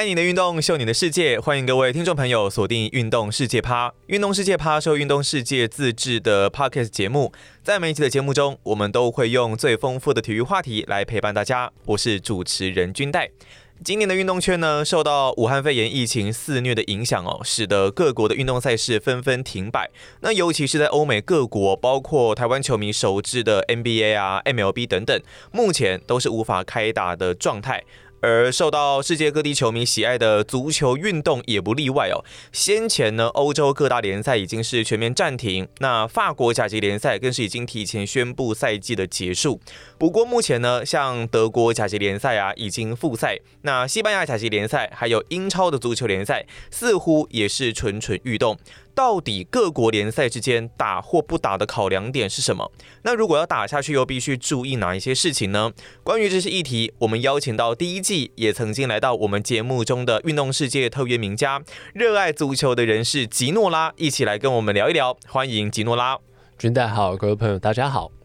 [0.00, 3.88] 爱你的运动，秀你的世界，欢迎各位听众朋友锁定《运动世界趴》。
[4.06, 7.30] 《运动世界趴》是由运动世界自制的 Podcast 节目，
[7.62, 11.70] 在每一期的节目中，我们都会用最丰富的体育话题来陪伴大家。
[11.84, 13.28] 我是主持人君代。
[13.84, 19.90] 今年的运动圈呢，受到武汉肺炎疫情肆虐的影响哦，使得各国的运动赛事纷纷停摆。
[20.20, 25.20] 那尤其是在欧美各国，包括台湾球迷熟知的 NBA 啊、MLB 等等，
[25.52, 27.82] 目前都是无法开打的状态。
[28.20, 32.24] 而受到世界各地球迷喜爱的足球运动也不例外哦。
[32.52, 39.60] 先前呢，欧洲各大联赛已经是全面暂停，那法国甲级联赛更是已经提前宣布赛季的结束。
[39.98, 48.58] 不过目前呢，像德国甲级联赛啊已经复赛，那西班牙甲级联赛还有英超的足球联赛似乎也是蠢蠢欲动。
[49.00, 52.70] 到底各国联赛之间打或不打的考量点是什么？
[53.02, 55.72] 那如果要打下去，又必须注意哪一些事情呢？
[56.04, 61.62] 关于这些议题，我们邀请到第一季也曾经来到我们节目中的运动世界特约名家、
[61.94, 65.16] 热爱足球的人士吉诺拉，一起来跟我们聊一聊。
[65.26, 66.18] 欢迎吉诺拉，
[66.58, 68.19] 君代好，各位朋友大家好。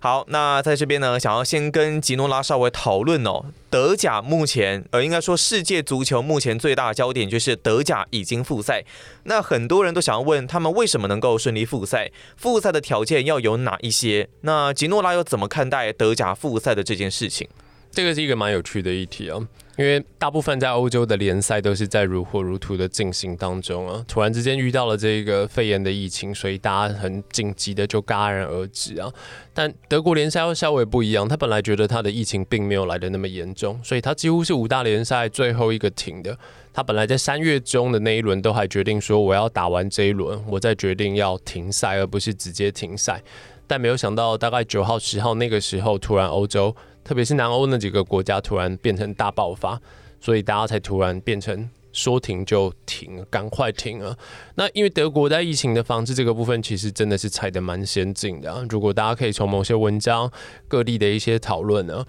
[0.00, 8.84] 好，那在这边呢，想要先跟吉诺拉稍微讨论哦，德甲目前，呃，应该说世界足球目前最大的焦点就是德甲已经复赛。
[9.24, 12.10] 那很多人都想要问，他们为什么能够顺利复赛？
[12.36, 14.28] 复赛的条件要有哪一些？
[14.42, 17.48] 那吉诺拉又怎么看待德甲复赛的这件事情？
[17.90, 19.36] 这个是一个蛮有趣的议题啊，
[19.80, 29.10] 因为大部分在欧洲的联赛都是在如火如荼的进行当中啊，突然之间遇到了这个肺炎的疫情，所以大家很紧急的就戛然而止啊。
[29.54, 36.36] 但德国联赛又稍微不一样，他本来觉得他的疫情并没有来得那么严重，所以他几乎是五大联赛最后一个停的。
[36.74, 43.22] 他本来在三月中的那一轮都还决定说，我要打完这一轮，我再决定要停赛，而不是直接停赛。
[43.66, 46.76] 但没有想到，大概九号、十号那个时候，突然欧洲。
[47.02, 49.80] 特别是南欧那几个国家突然变成大爆发，
[50.20, 54.16] 所以大家才突然变成说停就停，赶快停啊！
[54.54, 58.64] 那因为德国在疫情的防治这个部分，其实真的是踩得蛮先进的啊。
[58.68, 60.30] 如果大家可以从某些文章、
[60.68, 62.04] 各地的一些讨论呢，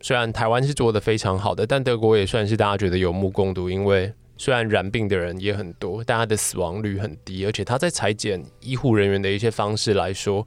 [0.00, 3.68] 虽然台湾是做得非常好的，但德国也算是大家觉得有目共睹。
[3.68, 10.46] 因为虽然染病的人也很多，但他的死亡率很低，而且他在采检医护人员的一些方式来说。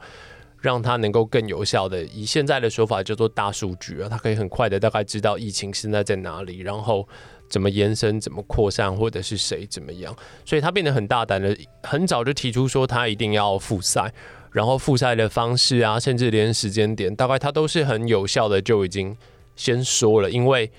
[0.64, 7.06] 让他能够更有效的，以现在的说法叫做大数据啊，他可以很快的大概知道疫情现在在哪里，然后
[7.50, 10.16] 怎么延伸、怎么扩散，或者是谁怎么样。
[10.46, 11.54] 所以他变得很大胆的，
[11.84, 14.14] 很早就提出说他一定要复赛，
[14.54, 19.18] 然后复赛的方式啊，甚至连时间点，大概他都是很有效的就已经
[19.58, 20.32] 先说了。
[20.32, 20.72] 因为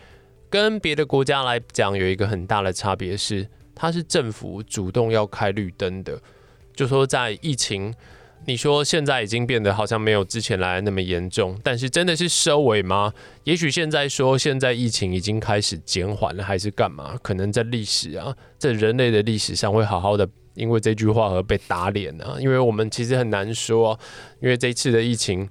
[0.49, 6.19] 跟别的国家来讲，有一个很大的差别是，他是政府主动要开绿灯的，
[6.75, 7.93] 就说在疫情。
[8.47, 13.13] 你说现在已经变得好像没有之前来的那么严重，但是真的是收尾吗？
[13.45, 17.19] 也许现在说现在疫情已经开始减缓了，还是干嘛？
[17.23, 22.37] 可能在历史啊，在人类的历史上会好好的因为这句话而被打脸啊。
[22.39, 23.99] 因为我们其实很难说，
[24.41, 25.49] 因为这一次的疫情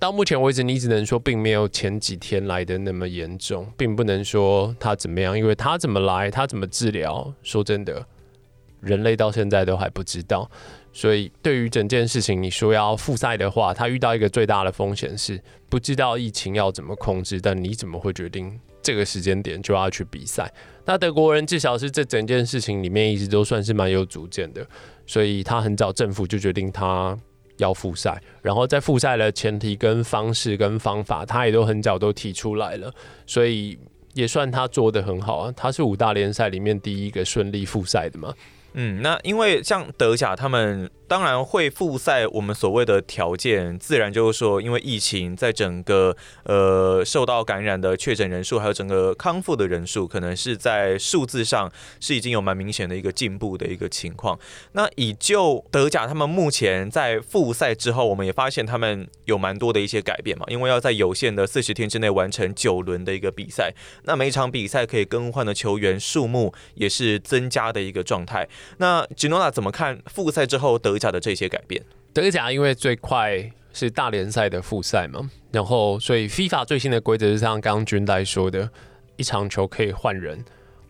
[0.00, 8.04] 到目前为止，你只能说并没有前几天来的那么严重，并不能说它怎么样，因为它怎么来，它怎么治疗，说真的，
[8.80, 10.50] 人类到现在都还不知道。
[10.92, 17.40] 所以，对于整件事情，你说要复赛的话，他遇到一个最大的风险是不知道疫情要怎么控制。
[17.40, 20.52] 但你怎么会决定这个时间点就要去比赛？
[20.84, 24.66] 那德国人至少是这整件事情里面一直都算是蛮有主见的，
[25.06, 27.18] 所以他很早政府就决定他
[27.56, 32.92] 要复赛，然后在复赛的前提跟方式跟方法，他也都很早都提出来了，
[33.26, 33.78] 所以
[34.12, 35.52] 也算他做得很好啊。
[35.56, 38.34] 他是五大联赛里面第一个顺利复赛的嘛。
[38.74, 40.90] 嗯，那因为像德甲他们。
[41.08, 54.38] 当然会复赛，我们所谓的条件，自然就是说，因为疫情在整个呃受到感染的确诊人数，还有整个康复的人数，可能是在数字上是已经有蛮明显的一个进步的一个情况。
[54.72, 63.74] 那以就德甲他们目前在复赛之后，我们也发现他们有蛮多的一些改变嘛，因为要在有限的四十天之内完成九轮的一个比赛，
[64.04, 68.48] 那每一场比赛可以更换的球员数目也是增加的一个状态。
[68.78, 71.82] 那吉诺拉怎么看复赛之后德甲的这些改变，
[72.12, 78.68] 德甲因为最快是大联赛的复赛嘛，然后所以 FIFA 最新的规则是像刚刚君代说的，
[79.16, 80.44] 一场球可以换人，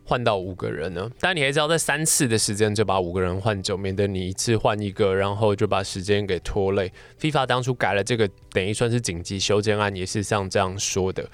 [0.04, 1.08] 换到五个人呢。
[1.20, 6.92] 但你还是要在三次的时间就把五个人换走，免得你一次换一个，然后就把时间给拖累。
[7.20, 11.24] FIFA 当初改了这个，等于算是紧急修正案，也是像这样说的。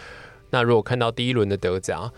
[0.51, 2.11] 那如果看到第一轮的德甲，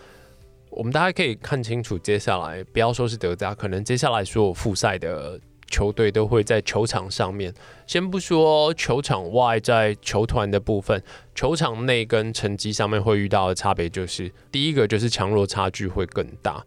[0.71, 5.39] 我们大家可以看清楚，接下来不要说是德甲，可能接下来所有复赛的。
[5.73, 7.53] 球队都会在球场上面，
[7.87, 11.01] 先不说球场外在球团的部分，
[11.33, 16.61] 球场内跟成绩上面会遇到的差别，就是第一个就是强弱差距会更大，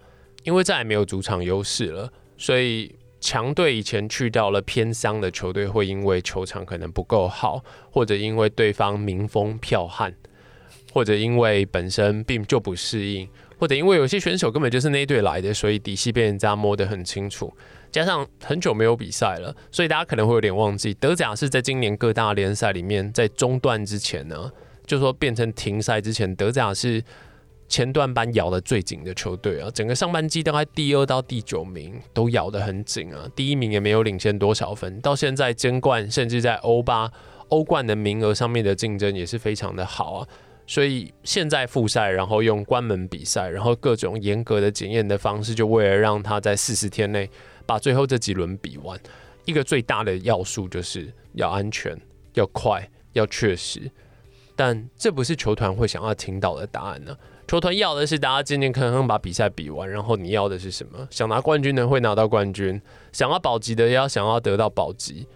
[0.45, 10.15] 因为再也没有主场优势了，所以强队以前去到了偏乡的球队，会因为球场可能不够好，或者因为对方民风剽悍，
[10.95, 13.29] 或者因为本身并就不适应。
[13.59, 17.53] 或者因为有些选手根本就是那队来的，所以底细被人家摸得很清楚。
[17.93, 24.51] 加上很久没有比赛了，所以大家可能会有点忘记，德甲是在今年各大联赛里面，在中断之前呢，
[24.85, 27.01] 就说变成停赛之前，德甲是
[27.69, 29.71] 前段班咬得最紧的球队啊。
[29.73, 35.01] 整个上半季大概第二到第九名都咬得很紧啊，第一名也没有领先多少分。
[35.01, 37.09] 到现在争冠，甚至在欧巴、
[37.51, 40.29] 欧冠的名额上面的竞争也是非常的好啊。
[40.67, 47.29] 所以现在复赛，然后用关门比赛，然后各种严格的检验的方式，就为了让他在四十天内
[47.67, 48.99] 把最后这几轮比完。
[49.45, 51.95] 一个最大的要素就是要安全、
[52.33, 53.91] 要快、要确实。
[54.57, 57.15] 但这不是球团会想要听到的答案呢、
[57.47, 61.07] 球团要的是大家健健康康把比赛比完，然后你要的是什么？
[61.11, 62.81] 想拿冠军的会拿到冠军，
[63.13, 65.27] 想要保级的要想要得到保级。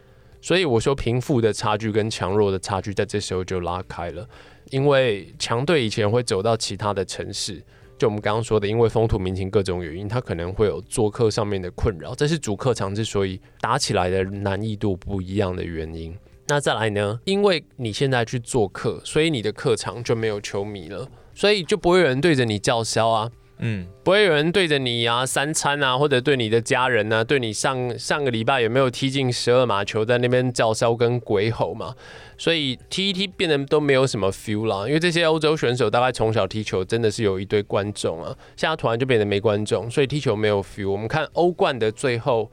[0.41, 4.27] 所以我说，贫富的差距跟强弱的差距在这时候就拉开了。
[4.71, 7.63] 因为强队以前会走到其他的城市，
[7.99, 16.17] 就我们刚刚说的，因为风土民情各种原因，他可能会有做客上面的困扰，这是主客场之所以打起来的难易度不一样的原因。
[16.47, 17.21] 那再来呢？
[17.25, 23.31] 因为你现在去做客，所以你的客场就没有球迷了，所以就不会有人对着你叫嚣啊。
[23.61, 31.95] 嗯，不会有人对着你啊三餐啊，或者对你的家人呢、啊，对你上上个礼拜有没有踢进十二码球，在那边叫嚣跟鬼吼嘛。
[32.37, 40.91] 所以踢一踢变得都没有什么 feel 啦，因为这些欧洲选手大概从小踢球真的是有一堆观众啊，现在突然就变得没观众，所以踢球没有 feel。
[40.91, 42.49] 我们看欧冠的最后，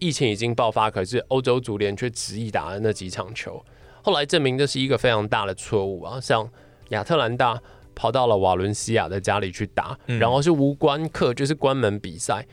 [0.00, 3.64] 疫情已经爆发，可是欧洲足联却执意打了那几场球，
[4.02, 6.50] 后来证明这是一个非常大的错误啊，像
[6.88, 7.62] 亚特兰大。
[7.98, 12.46] 跑到了瓦伦西亚的家里去打，然后是无关客，就是关门比赛。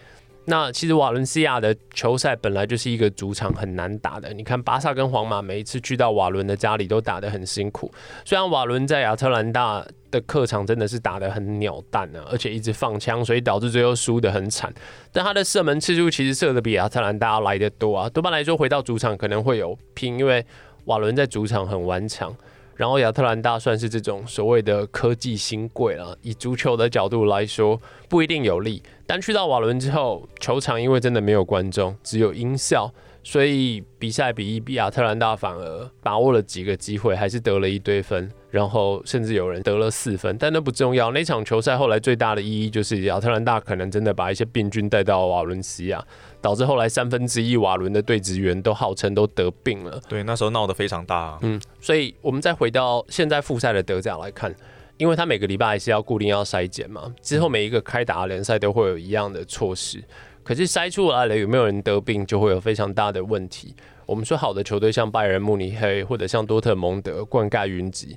[0.47, 4.33] 那其实瓦伦西亚的球赛本来就是一个主场很难打的。
[4.33, 7.91] 你看巴萨跟皇马每一次去到瓦伦的家里都打得很辛苦。
[8.23, 14.73] 虽然瓦伦在亚特兰大的客场真的是打得很鸟蛋啊，而且一直放枪，所以导致最后输得很惨。
[15.11, 18.09] 但他的射门次数其实射得比亚特兰大要来得多啊。
[18.09, 20.45] 多半来说回到主场可能会有拼，因为
[20.85, 22.35] 瓦伦在主场很顽强。
[22.75, 27.79] 然后亚特兰大算是这种所谓的科技新贵了，以足球的角度来说
[28.09, 28.83] 不一定有利。
[29.07, 32.91] 但去到瓦伦之后，球场因为真的没有观众，只有音效，
[33.23, 38.29] 所以比赛比一比亚特兰大反而把握了几个机会，还是得了一堆分。
[38.49, 41.11] 然后甚至有人得了四分，但那不重要。
[41.11, 46.01] 那场球赛后来最大的意义就是亚特兰大可能真的把一些病菌带到瓦伦西亚。
[46.45, 49.99] 导致后来三分之一瓦伦的队职员都号称都得病了。
[50.07, 51.39] 对，那时候闹得非常大啊。
[51.41, 54.53] 嗯，所以我们再回到现在复赛的德甲来看，
[54.97, 60.03] 因为他每个礼拜还是要固定要筛检嘛，之后每一个开打的联赛都会有一样的措施。
[60.43, 63.73] 可是筛出来了有没有人得病，就会有非常大的问题。
[64.05, 68.15] 我们说好的球队像拜仁慕尼黑或者像多特蒙德灌溉云集，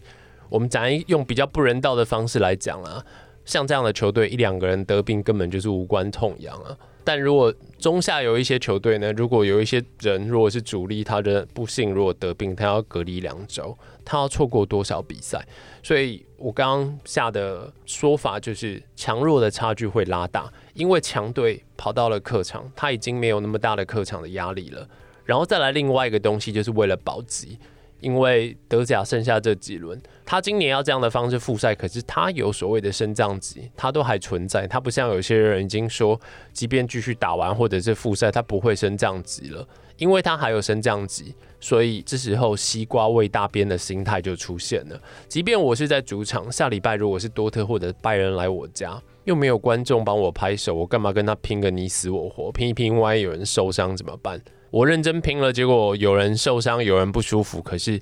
[0.51, 3.03] 我们讲用比较不人道的方式来讲啊，
[3.47, 6.77] 像这样的球队一两个人得病根本就是无关痛痒啊。
[7.09, 13.75] 但如果中下游一些球队呢，如果有一些人如果是主力，他的不幸如果得病，他要隔离两周，
[14.05, 15.43] 他要错过多少比赛？
[15.83, 24.87] 所以我刚刚下的说法就是强弱的差距会拉大，因为强队跑到了客场，他已经没有那么大的客场的压力了。
[25.25, 27.59] 然后再来另外一个东西，就是为了保级。
[28.00, 34.67] 因为德甲剩下这几轮，他今年要这样的方式复赛，可是他有所谓的升降级，他都还存在。
[34.67, 36.21] 他不像有些人已经说，
[36.52, 45.00] 即便继续打完或者是复赛，他不会升降级了，因为他还有升降级，所以这时候西瓜味大边的心态就出现了。
[45.28, 52.52] 即便我是在主场，下礼拜如果是多特或者拜仁来我家，又没有观众帮我拍手，我干嘛跟他拼个你死我活？
[52.52, 54.40] 拼一拼，万一有人受伤怎么办？
[54.71, 57.63] 我认真拼了，结果有人受伤，有人不舒服。
[57.63, 57.99] 可是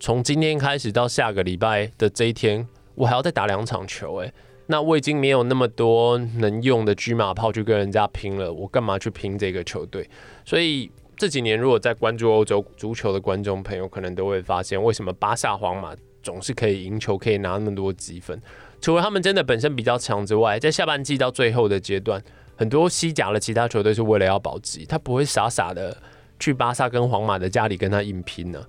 [0.00, 4.16] 从今天开始到下个礼拜的这一天，我还要再打两场球。
[4.16, 4.32] 诶，
[4.66, 8.50] 那我已经没有那么多能用的车马炮去跟人家拼了。
[8.50, 10.08] 我干嘛去拼这个球队？
[10.44, 18.40] 所以这几年如果在关注欧洲足球的观众朋友，可能都会发现，为什么巴萨、皇马总是可以赢球，可以拿那么多积分？
[18.80, 22.22] 除了他们真的本身比较强之外，在下半季到最后的阶段。
[22.56, 25.96] 很多西甲的其他球队是为了要保级，他不会傻傻的
[26.38, 28.64] 去巴萨跟皇马的家里跟他硬拼呢、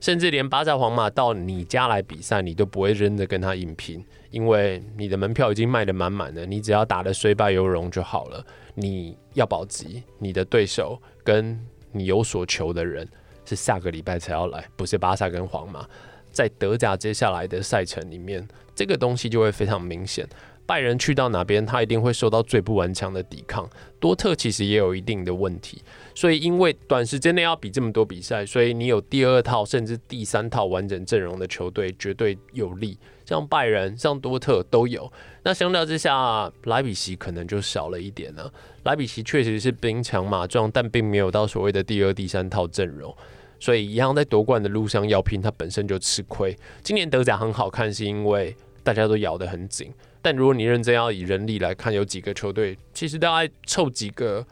[0.00, 8.44] 甚至连巴萨、皇马到你家来比赛，你都不会真的跟他硬拼，因为你的门票已经卖得满满的，你只要打得虽败犹荣就好了。
[8.74, 11.58] 你要保级，你的对手跟
[11.92, 13.06] 你有所求的人
[13.44, 15.86] 是下个礼拜才要来，不是巴萨跟皇马。
[16.32, 20.26] 在德甲接下来的赛程里面，这个东西就会非常明显。
[20.70, 23.68] 拜仁去到哪边，他一定会受到最不顽强的抵抗。
[23.98, 25.82] 多特其实也有一定的问题，
[26.14, 32.96] 所以因为短时间内要比这么多比赛，所以你有第二套甚至第三套完整阵容的球队绝对有利。
[33.26, 35.12] 像拜仁、像多特都有。
[35.42, 38.48] 那相较之下，莱比锡可能就少了一点呢。
[38.84, 43.12] 莱比锡确实是兵强马壮，但并没有到所谓的第二、第三套阵容，
[43.58, 46.56] 所以一样在夺冠的路上要拼，他本身就吃亏。
[46.84, 49.92] 今年德甲很好看，是因为大家都咬得很紧。
[50.22, 54.46] 但如果你认真要以人力来看，有几个球队其实大概凑几个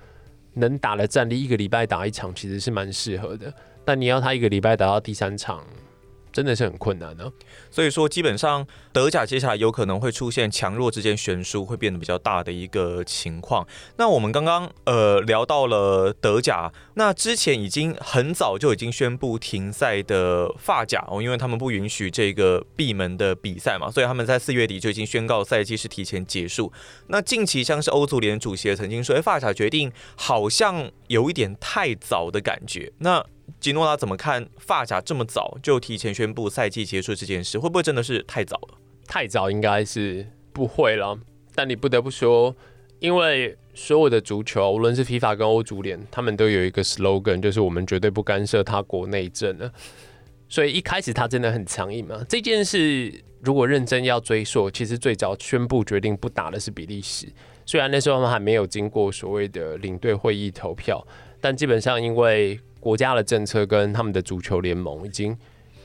[0.54, 3.52] 能打的战力，一个礼拜打一场，其实是蛮适合的。
[3.84, 5.64] 但你要他一个礼拜打到第三场。
[6.32, 7.30] 真的是很困难呢，
[7.70, 13.66] 所以说基本上德甲接下来有可能会出现强弱之间悬殊会变得比较大的一个情况。
[13.96, 26.72] 那我们刚刚呃聊到了德甲，那之前已经很早就已经宣布停赛的法甲哦，因为他们不允许这个闭门的比赛嘛，所以他们在四月底就已经宣告赛季是提前结束。
[27.08, 32.92] 那近期像是欧足联主席也曾经说，哎，法甲决定好像有一点太早的感觉。
[32.98, 33.24] 那
[33.60, 37.58] 吉诺拉怎么看发夹这么早就提前宣布赛季结束这件事？
[37.58, 38.78] 会不会真的是太早了？
[39.06, 41.18] 太早应该是不会了。
[41.54, 42.54] 但你不得不说，
[43.00, 49.72] 因为所有的足球，无论是 FIFA 跟欧足联，他们都有一个 slogan，就是我们绝对不干涉他国内政的。
[50.48, 52.24] 所以一开始他真的很强硬嘛。
[52.28, 57.26] 这件事如果认真要追溯，其实最早宣布决定不打的是比利时。
[57.66, 61.06] 虽然那时候他们还没有经过所谓的领队会议投票，
[61.40, 65.36] 但基本上因为国家的政策跟他们的足球联盟已经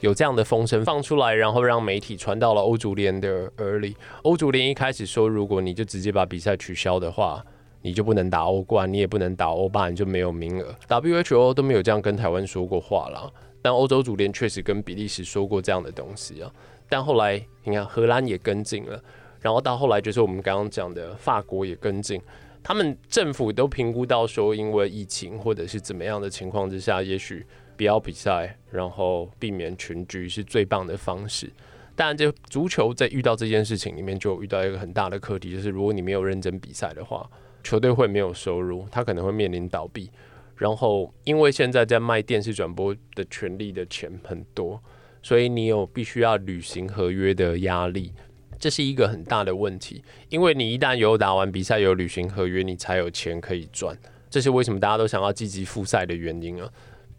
[0.02, 3.96] 有这样的风声放出来，然后让媒体传到了欧足联的耳里。
[4.24, 7.44] 欧足联一开始说，如果你就直接把比赛取消的话，
[7.82, 10.76] 你就不能打欧冠，你也不能打欧霸，你就没有名额。
[10.88, 13.32] WHO 都没有这样跟台湾说过话了，
[13.62, 16.52] 但欧洲足联确实跟比利时说过这样的东西啊。
[16.90, 19.02] 但后来你看，荷兰也跟进了，
[19.40, 22.22] 然后到后来就是我们刚刚讲的法国也跟进。
[22.64, 31.52] 他们政府都评估到说，因为疫情或者是怎么样的情况之下，也许不要比赛，然后避免群聚是最棒的方式。
[31.96, 37.30] 当然，这足球在遇到这件事情里面，就遇到一个很大的课题，就是如果你没有认真比赛的话，
[37.64, 40.10] 球队会没有收入，他可能会面临倒闭。
[40.56, 44.82] 然后，因为现在在卖电视转播的权利的钱很多，
[45.22, 48.14] 所以你有必须要履行合约的压力。
[48.64, 53.94] 这是一个很大的问题，因为你一旦有打完比赛，有履行合约，你才有钱可以赚。
[54.30, 56.72] 这是为什么大家都想要积极复赛的原因啊！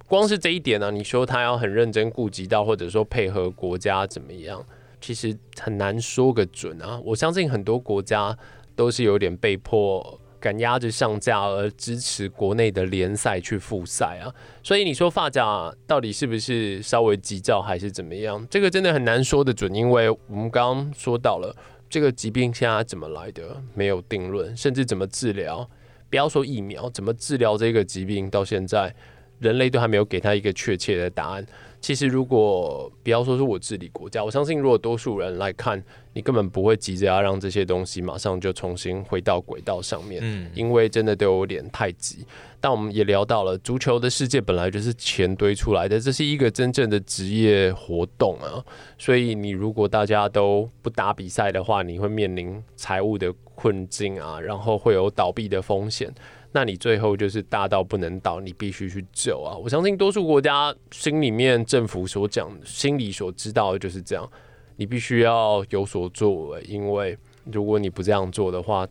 [0.08, 4.64] 光是这一点呢、你说他要很认真顾及到，或者说配合国家怎么样，
[5.02, 6.98] 其实很难说个准啊。
[7.04, 8.34] 我相信很多国家
[8.74, 10.18] 都是有点被迫。
[10.44, 14.28] 赶鸭子上架而支持国内的联赛去复赛啊，
[14.62, 18.46] 所以你说发甲到底是不是稍微急躁还是怎么样？
[18.50, 21.56] 这个真的很难说得准，因为我们刚刚说到了
[21.88, 25.66] 这个疾病现在怎么来的没有定论，甚至怎么治疗，
[26.10, 28.94] 不要说疫苗，怎么治疗这个疾病到现在
[29.38, 31.46] 人类都还没有给他一个确切的答案。
[31.84, 42.24] 其实，如果不要说是我治理国家，我相信如果多数人来看，你根本不会急着要让这些东西马上就重新回到轨道上面，嗯，因为真的都有点太急。
[42.58, 48.64] 但我们也聊到了，足球的世界本来就是钱堆出来的，这是一个真正的职业活动啊。
[48.96, 56.10] 所以，你如果大家都不打比赛的话，你会面临财务的困境啊，然后会有倒闭的风险。
[56.56, 59.56] 那你最后就是大到不能倒，你必须去救啊！
[59.56, 64.30] 我相信多数国家心里面政府所讲、心里所知道的就是这样，
[64.76, 67.18] 你必须要有所作为，因为
[67.50, 68.86] 如果你不这样做的话，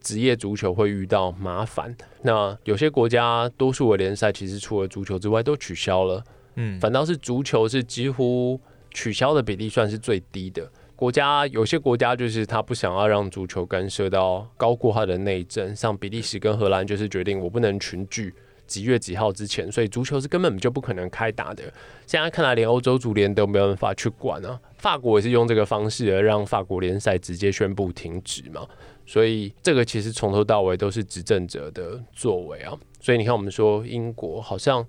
[0.00, 1.92] 职业足球会遇到麻烦。
[2.22, 6.22] 那有些国家多数的联赛其实除了足球之外都取消了，
[6.54, 8.60] 嗯，反倒是足球是几乎
[8.92, 10.70] 取消的比例算是最低的。
[10.98, 18.34] 国家有些国家就是他不想要让足球干涉到高过他的内政，像比利时跟荷兰就是决定我不能群聚
[18.66, 21.62] 几月几号之前，所以足球是根本就不可能开打的。
[22.04, 28.66] 现在看来连欧洲足联都没有办法去管啊，法国也是用这个方式而让法国联赛直接宣布停止嘛，
[29.06, 34.84] 所以这个其实从头到尾都是执政者的作为啊，所以你看我们说英国好像。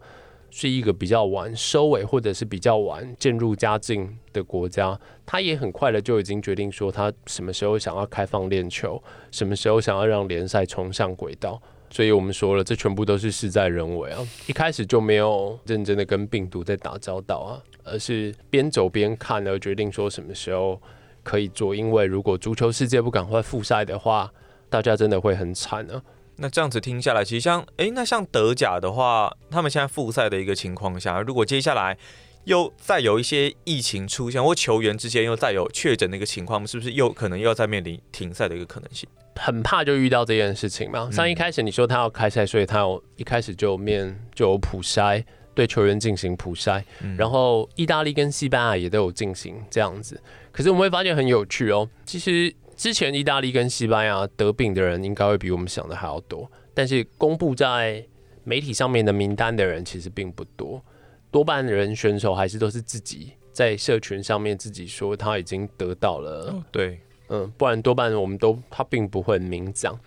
[0.52, 9.02] 是一个比较晚收尾，或者是比较晚渐入佳境的国家，他也很快的就已经决定说，他什么时候想要开放练球，
[9.32, 11.62] 什么时候想要让联赛重上轨道。
[11.92, 14.20] 所以我们说了，这全部都是事在人为啊！
[14.46, 20.80] 一开始就没有认真的跟病毒在打交道啊，而是边走边看而决定说什么时候
[21.24, 21.74] 可以做。
[21.74, 24.32] 因为如果足球世界不赶快复赛的话，
[24.70, 26.00] 大家真的会很惨啊！
[26.42, 31.98] 那这样子听下来，其实像哎，那像德甲的话，他们现在复赛的一个情况下，如果接下来
[32.46, 39.08] 又再有一些疫情出现，或球员之间又再有确诊的一个情况，是不是又可能又要再面临停赛的一个可能性？
[39.36, 41.10] 很怕就遇到这件事情嘛。
[41.12, 50.22] 像一开始你说他要开赛，所以他有一开始就面就有普筛，对球员进行普筛，嗯、然后意大利跟西班牙也都有进行这样子。
[50.54, 52.56] 可是我们会发现很有趣哦，其实。
[52.80, 58.02] 之前意大利跟西班牙得病的人应该会比我们想的还要多，但是公布在
[58.46, 60.82] 媒体上面的名单的人其实并不多，
[61.30, 66.54] 多半人选手还是都是自己在社群上面自己说他已经得到了。
[66.54, 70.00] 哦、对，嗯，不然多半我们都他并不会明讲。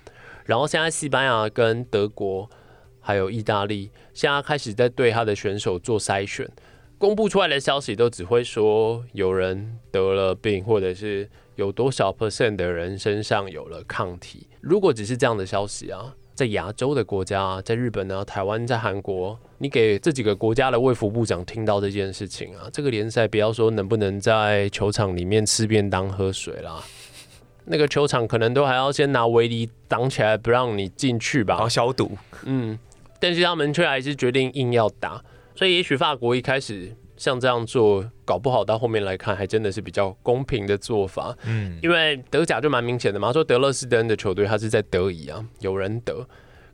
[0.46, 2.48] 然后现在西班牙跟德国
[3.00, 6.50] 还有意大利现在开始在对他的选手做筛选，
[6.96, 11.28] 公布出来的消息都只会说有人得了病，或者是。
[11.56, 14.46] 有多少 percent 的人身上有了抗体？
[14.60, 26.82] 如果只是这样的消息啊，在亚洲的国家，在日本呢、台湾、在韩国，你给这几个国家的卫福部长听到这件事情啊，这个联赛不要说能不能在球场里面吃便当喝水啦，
[27.66, 32.16] 那个球场可能都还要先拿围篱挡起来，不让你进去吧，然后消毒。
[32.44, 32.78] 嗯，
[33.20, 35.22] 但是他们却还是决定硬要打，
[35.54, 36.96] 所以也许法国一开始。
[37.22, 41.32] 像这样做，搞不好到后面来看，还真的是比较公平的做法。
[41.44, 46.26] 嗯，因为德甲就蛮明显的嘛，说德勒斯登的球队，他是在德乙啊，有人得。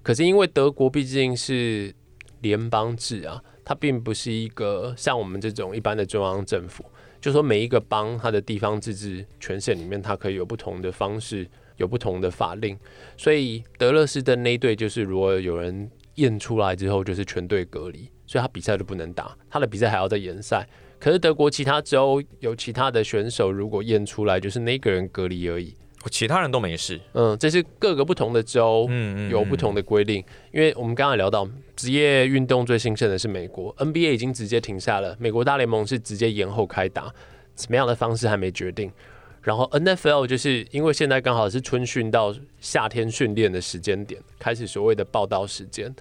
[0.03, 1.95] 可是因为德国毕竟是
[2.41, 6.83] 联邦制啊，它并不是一个像我们这种一般的中央政府，
[7.21, 12.75] 就说每一个邦它的地方自治权限里面，它可以有不同的方式，有不同的法令。
[13.19, 18.09] 所以德勒斯登那队就是，如果有人验出来之后，就是全队隔离。
[18.29, 20.65] 所以他比赛都不能打，他的比赛还要在延赛。
[21.01, 25.75] 可是德国其他州有其他的选手，如果验出来，就是那个人隔离而已，
[26.11, 27.01] 其他人都没事。
[27.13, 30.23] 嗯，这是各个不同的州，嗯嗯，有不同的规定。
[30.53, 37.13] 因为我们刚才聊到职业运动最兴盛的是美国，NBA 已经直接停下了，美国大联盟是直接延后开打，
[37.57, 38.93] 什么样的方式还没决定。
[39.41, 45.95] 然后 NFL 就是因为现在刚好是春训到夏天训练的时间点，开始所谓的报道时间。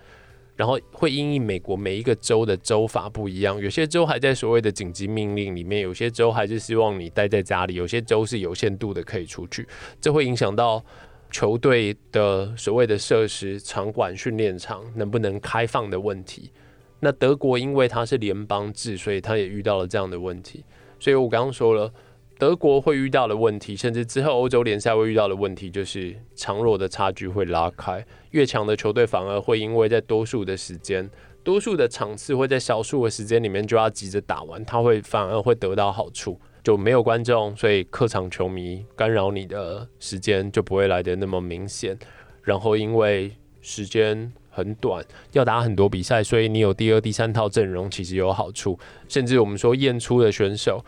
[0.57, 9.67] 然后会因应美国每一个州的州法不一样，有些州还在所谓的紧急命令里面，有些州还是希望你待在家里，有些州是有限度的可以出去，
[10.01, 10.83] 这会影响到
[11.31, 16.51] 球队的所谓的设施、场馆、训练场能不能开放的问题。
[16.99, 20.65] 那德国因为它是联邦制，所以它也遇到了这样的问题。
[20.99, 21.93] 所以我刚刚说了。
[22.37, 28.05] 德国会遇到的问题，甚至之后欧洲联赛会遇到的问题，就是强弱的差距会拉开。
[28.29, 31.09] 越强的球队反而会因为在多数的时间、
[31.43, 41.97] 多数的场次会在少数的时间里面就要急着打完，他会反而会得到好处，就没有观众，所以客场球迷干扰你的时间就不会来得那么明显。
[42.43, 48.77] 然后因为时间很短，要打很多比赛，所以你有第二、第三套阵容其实有好处。
[49.07, 50.85] 甚至我们说验出的选手。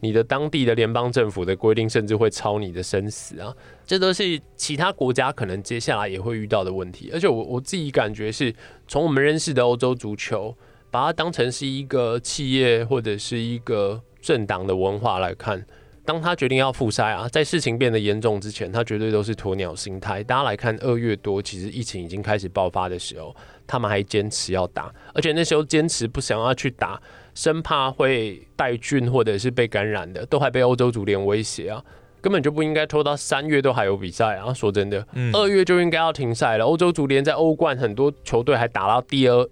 [0.00, 3.54] 你的当地的联邦政府的规定，甚至会超你的生死啊！
[3.86, 7.10] 这都是其他国家可能接下来也会遇到的问题。
[7.12, 8.54] 而且我我自己感觉是，
[8.88, 10.56] 从我们认识的欧洲足球，
[10.90, 15.64] 把它当成是一个企业或者是一个政党的文化来看，
[16.10, 20.24] 当他决定要复赛啊，在事情变得严重之前，他绝对都是鸵鸟心态。
[20.24, 23.32] 大家来看，二月多其实疫情已经开始爆发的时候，
[23.64, 27.00] 他们还坚持要打，而且那时候坚持不想要去打。
[27.32, 31.80] 生怕会带菌或者是被感染的，都还被欧洲足联威胁啊，
[32.20, 34.52] 根本就不应该拖到三月都还有比赛啊！
[34.52, 36.64] 说真的，二月就应该要停赛了。
[36.64, 39.48] 欧洲足联在欧冠很多球队还打到第二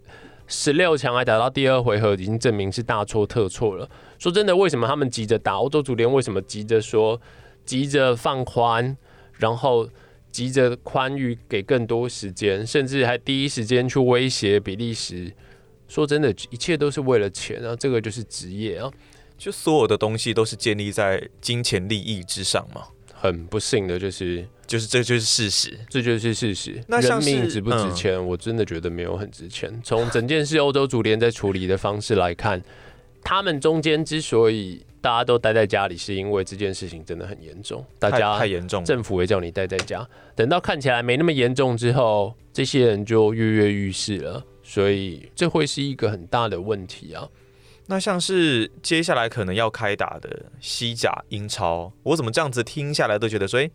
[0.49, 3.89] 十六强，还打到第二回合，已经证明是大错特错了。
[4.19, 5.59] 说真的，为什么他们急着打？
[5.59, 7.21] 欧洲足联为什么急着说
[7.67, 8.97] 急着放宽，
[9.35, 9.89] 然后
[10.33, 15.33] 急着宽裕给更多时间，甚至还第一时间去威胁比利时？
[15.87, 17.77] 说真的，一切都是为了钱啊！
[17.77, 18.91] 这个就是职业啊，
[19.37, 22.89] 就所有的东西都是建立在金钱利益之上嘛。
[23.21, 26.83] 很不幸的就是，就是这就是事实，这就是事实。
[26.87, 28.15] 那人命值不值钱？
[28.15, 29.81] 嗯，我真的觉得没有很值钱。
[29.83, 32.63] 从整件事欧洲足联在处理的方式来看，
[33.23, 40.09] 他们中间之所以大家都待在家里，是因为这件事情真的很严重，大家太严重，政府也叫你待在家。
[40.37, 44.45] 等到看起来没那么严重之后，这些人就跃跃欲试了。
[44.63, 47.27] 所以这会是一个很大的问题啊。
[47.91, 53.71] 那像是接下来可能要开打的西甲、英超，我怎么这样子听下来都觉得说，诶，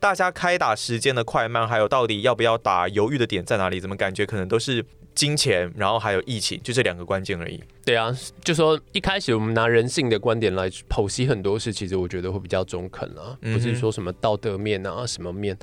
[0.00, 3.78] 大家开打时间的快慢，还有到底要不要打，犹豫的点在哪里？
[3.78, 4.82] 怎么感觉可能都是
[5.14, 7.62] 金钱，然后还有疫情，就这两个关键而已。
[7.84, 8.10] 对啊，
[8.42, 15.54] 就说一开始我们拿人性的观点来剖析很多事，其实我觉得会比较中肯啊，不是说什么道德面啊什么面。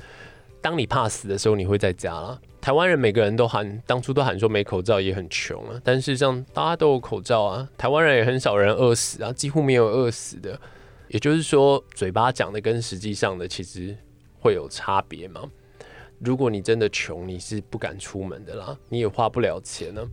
[0.60, 2.38] 当你怕死的时候，你会在家啦。
[2.60, 10.58] 台湾人每个人都喊，当初都喊说没口罩也很穷啊，但是像大家都有口罩啊，台湾人也很少人饿死啊，几乎没有饿死的。
[11.08, 13.96] 也就是说，嘴巴讲的跟实际上的其实
[14.40, 15.42] 会有差别嘛。
[16.18, 20.06] 如果你真的穷，你是不敢出门的啦，你也花不了钱呢。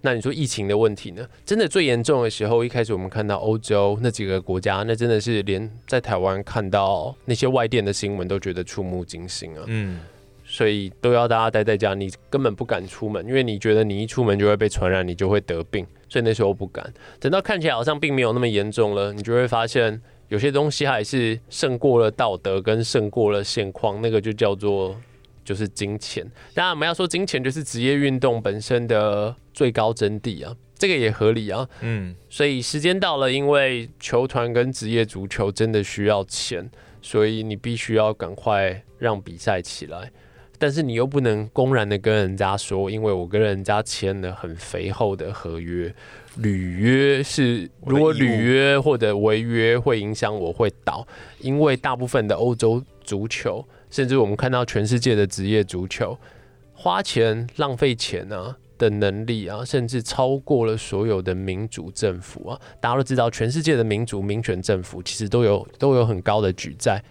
[0.00, 1.26] 那你说疫情的问题呢？
[1.44, 9.64] 真的最严重的时候，一开始我们看到欧洲那几个国家，那真的是连在台湾看到那些外电的新闻都觉得触目惊心啊。
[9.66, 9.98] 嗯，
[10.44, 16.92] 所以都要大家待在家，你根本不敢出门，因为你觉得你一出门就会被传染，你就会得病，所以那时候不敢。
[17.18, 24.94] 等到看起来好像并没有那么严重了，你就会发现有些东西还是胜过了道德，跟胜过了现况，那个就叫做。
[25.48, 31.66] 就是金钱，当然我们要说金钱就是职业运动本身的最高真谛啊，这个也合理啊。
[31.80, 40.12] 嗯，所以时间到了，因为球团跟职业足球真的需要钱，所以你必须要赶快让比赛起来。
[40.58, 45.90] 但是你又不能公然的跟人家说，因为我跟人家签了很肥厚的合约，
[46.36, 51.08] 履约是如果履约或者违约会影响我会倒，
[51.40, 53.64] 因为大部分的欧洲足球。
[53.90, 56.18] 甚至我们看到全世界的职业足球，
[56.72, 62.60] 花钱浪费钱啊的能力啊，甚至超过了所有的民主政府啊。
[62.80, 67.02] 大家都知道，全世界的民主民权政府其实都有都有很高的举债。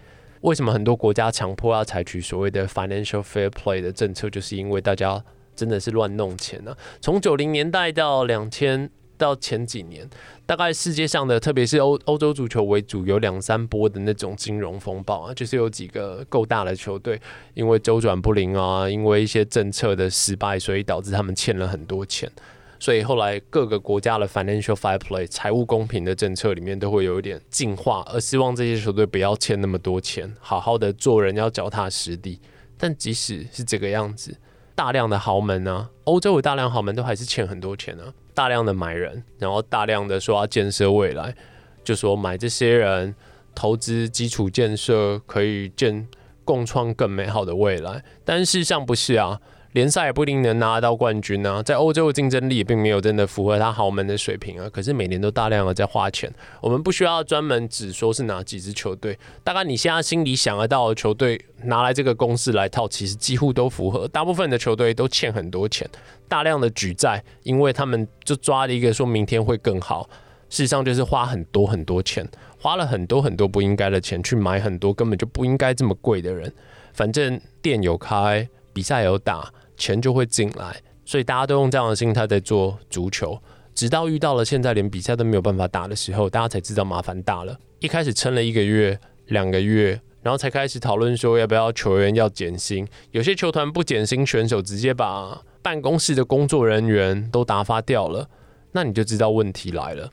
[0.42, 5.22] 为什么很多国家强迫要采取所谓的 financial fair play 的政策，就是因为大家
[5.56, 6.78] 真的是乱弄钱呢、啊。
[7.00, 8.90] 从九零年代到两千。
[9.18, 10.08] 到前几年，
[10.46, 17.20] 大概世界上的，特别是欧欧洲足球为主，有两三波的那种金融风暴啊，就是有几个够大的球队，
[17.52, 22.30] 因为周转不灵啊，因为一些政策的失败，所以导致他们欠了很多钱，
[22.78, 32.40] 所以后来各个国家的 financial fair play 财务公平的政策里面都会有一点进化，而希望这些球队不要欠那么多钱，好好的做人要脚踏实地。
[32.78, 34.36] 但即使是这个样子，
[34.76, 41.34] 大量的豪门呢，欧洲有大量豪门都还是欠很多钱呢、大量的买人，然后大量的说要建设未来，
[41.82, 43.12] 就说买这些人
[43.52, 46.06] 投资基础建设，可以建
[46.44, 48.04] 共创更美好的未来。
[48.24, 49.40] 但事实上不是啊，
[49.72, 54.68] 联赛也不一定能拿到冠军啊，在欧洲的竞争力也并没有真的符合他豪门的水平啊。
[54.70, 64.08] 可是每年都大量的在花钱，我们不需要专门只说是哪几支球队，大概你现在心里想得到的球队拿来这个公式来套，其实几乎都符合。
[64.08, 65.88] 大部分的球队都欠很多钱。
[66.28, 70.08] 大量的举债，因为他们就抓了一个说明天会更好，
[70.48, 72.26] 事实上就是花很多很多钱，
[72.58, 76.52] 花了很多很多不应该的钱去买很多根本就不应该这么贵的人。
[76.92, 83.36] 反正店有开，比赛有打，钱就会进来，所以大家都用这样的心态在做足球。
[83.74, 87.58] 直到遇到了现在连比赛都没有办法打的时候，大家才知道麻烦大了。
[87.80, 92.86] 一开始撑了一个月、两个月，然后才开始讨论说要不要球员要减薪。
[93.10, 98.28] 有些球团不减薪，选手直接把办公室的工作人员都打发掉了，
[98.70, 100.08] 那你就知道问题来了。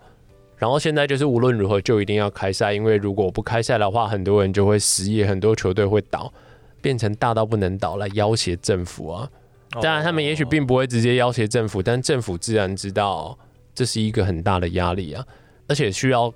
[0.57, 6.33] 然后现在就是无论如何就一定要开赛，因为如果不开赛的话，很多人就会失业，很多球队会倒，
[6.85, 9.27] 变成大到不能倒来要挟政府啊。
[9.81, 13.35] 当然，他们也许并不会直接要挟政府，但政府自然知道
[13.73, 15.25] 这是一个很大的压力啊，
[15.67, 16.31] 而且需要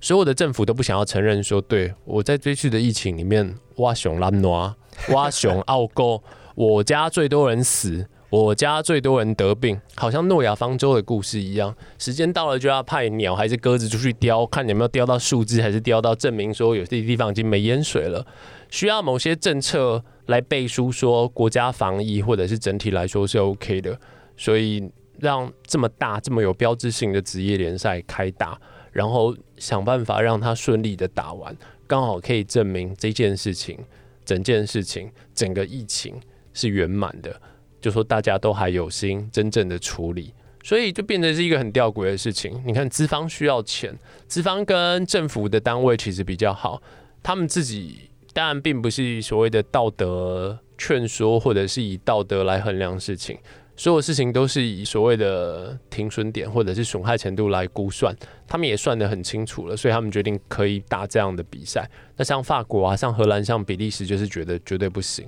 [0.00, 4.74] 所有的政府都不想要承认说，对，我在这次的疫情里面，挖熊拉诺，
[5.10, 6.20] 挖熊奥沟，
[6.56, 8.04] 我家最多人死。
[8.32, 11.76] 我家最多人得病，好像诺亚方舟的故事一样。
[11.98, 18.26] 时间到了就要派鸟还是鸽子出去叼，看有没有叼到树枝，还是叼到证明说有些地方已经没淹水了。
[18.70, 24.00] 需要某些政策来背书，说国家防疫或者是整体来说是 OK 的。
[24.34, 28.58] 所以让这么大、这么有标志性的职业联赛开打，
[28.92, 31.54] 然后想办法让它顺利的打完，
[31.86, 33.78] 刚好可以证明这件事情、
[34.24, 36.18] 整件事情、整个疫情
[36.54, 37.38] 是圆满的。
[37.82, 42.62] 就说大家都还有心真正的处理，所以就变成是一个很吊诡的事情。
[42.64, 43.92] 你看资方需要钱，
[44.28, 46.80] 资方跟政府的单位其实比较好，
[47.22, 53.36] 他们自己当然并不是所谓的道德劝说，或者是以道德来衡量事情，
[53.76, 58.16] 所有事情都是以所谓的停损点或者是损害程度来估算，
[58.46, 61.90] 他们也算得很清楚了，所以他们决定可以打这样的比赛。
[62.16, 65.26] 那像法国啊，像荷兰，像比利时，就是觉得绝对不行。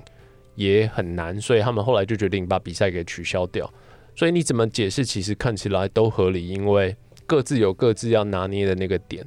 [0.55, 3.71] 也很难，所以他们后来就决定把比赛给取消掉。
[4.15, 9.25] 所以你怎么解释，其实看起来都合理，因为各自有各自要拿捏的那个点。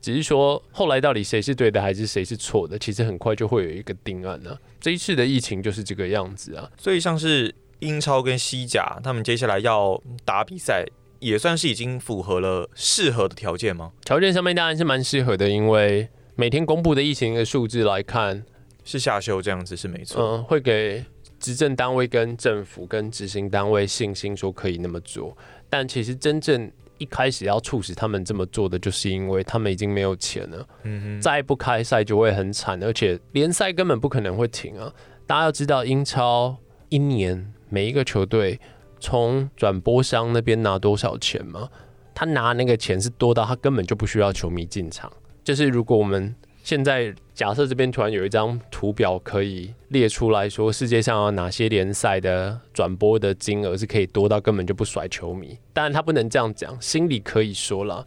[0.00, 4.58] 只是说后来到底谁是对的，还是谁是错的，其实很快就会有一个定案了、啊。
[4.80, 6.68] 这一次的疫情就是这个样子啊。
[6.76, 10.84] 所以像是英超跟西甲，他们接下来要打比赛，
[11.20, 13.92] 也算是已经符合了适合的条件吗？
[14.04, 18.44] 条件上面当然是蛮适合的，因为每天公布的疫情的数字来看。
[18.84, 20.22] 是下修这样子是没错。
[20.22, 21.04] 嗯，会给
[21.40, 25.36] 执政单位跟政府跟执行单位信心说可以那么做，
[25.68, 30.68] 但其实真正一开始要促使他们这么做的，就是因为他们已经没有钱了。
[30.84, 34.92] 嗯哼，再不开赛就会很惨，而且联赛根本不可能会停啊！
[35.26, 36.56] 大家要知道，英超
[36.88, 38.60] 一年每一个球队
[39.00, 41.68] 从转播商那边拿多少钱吗？
[42.14, 45.12] 他拿那个钱是多到他根本就不需要球迷进场。
[45.42, 55.58] 就是如果我们现在假设这边突然有一张图表可以列出来说，世界上有哪些联赛的转播的金额是可以多到根本就不甩球迷。
[55.74, 58.06] 当然他不能这样讲，心里可以说了。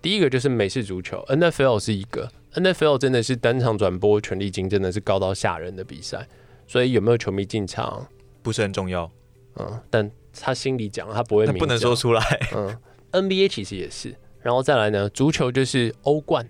[0.00, 6.26] 第一个就是美式足球，NFL 是一个，NFL 真的是单场转播权利金真的是高到吓人的比赛，
[6.66, 8.06] 所以有没有球迷进场
[8.42, 9.10] 不是很重要。
[9.56, 12.22] 嗯，但他心里讲，他不会明，不能说出来。
[12.56, 12.74] 嗯
[13.12, 14.14] ，NBA 其实也是。
[14.40, 16.48] 然后再来呢，足球就是欧冠，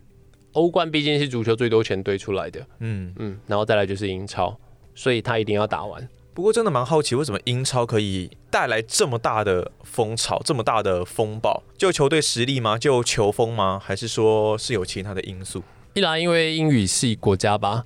[0.59, 4.59] 欧冠毕竟是足球最多钱堆出来的，嗯嗯，然后再来就是英超，
[4.93, 6.07] 所以他一定要打完。
[6.35, 11.63] 不过真的蛮好奇，为什么英超可以带来这么大的风潮，这么大的风暴？
[11.77, 12.77] 就球队实力吗？
[12.77, 13.81] 就球风吗？
[13.81, 15.63] 还是说是有其他的因素？
[15.95, 17.85] 一来因为英语系国家吧，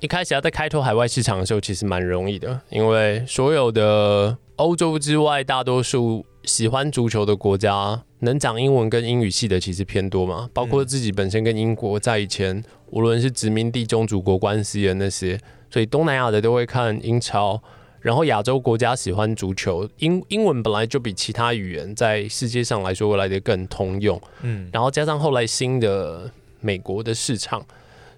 [0.00, 8.04] 一开始要在开拓海外市场的时候，其实蛮容易的，因为所有的欧洲之外，大多数喜欢足球的国家。
[8.24, 15.36] 能讲英文跟英语系的其实偏多嘛，包括自己本身跟英国在以前，无论是殖民地中主国关系的那些，
[15.68, 17.60] 所以东南亚的都会看英超，
[18.00, 27.66] 然后亚洲国家喜欢足球，英英文本来就比其他语言在世界上来说来的更通用，嗯，然后加上后来新的美国的市场，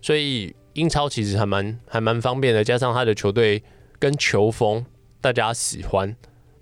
[0.02, 3.62] 所以英超其实还蛮还蛮方便的，加上他的球队
[3.98, 4.84] 跟球风
[5.22, 6.14] 大家喜欢，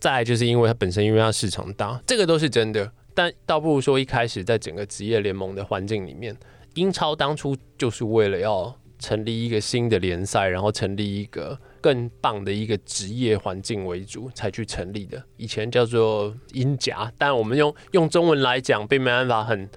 [0.02, 2.90] 再来就是因为它本身因为它市场大，这个都是真的。
[3.14, 6.36] 但倒不如说，一开始在整个职业联盟的环境里面，
[6.74, 15.22] 英超当初就是为了要成立一个新的联赛，然后成立一个更棒的一个职业环境为主才去成立的。
[15.36, 19.70] 以前叫做英甲，但我们用用中文来讲，并没办法很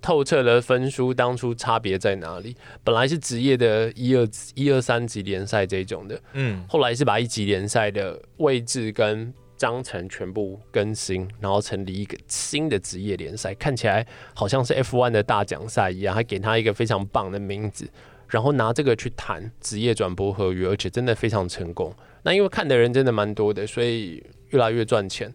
[0.00, 2.56] 透彻的分出当初差别在哪里。
[2.82, 17.86] 本来是职业的一二一二三级联赛这种的，嗯，后来是把一级联赛的位置跟章程全部更新，然后成立一个新的职业联赛，看起来好像是 F1 的大奖赛一样，还给他一个非常棒的名字，
[18.28, 21.92] 然后拿这个去谈职业转播合约，而且真的非常成功。
[22.22, 25.30] 那因为看的人真的蛮多的，所以越来越赚钱。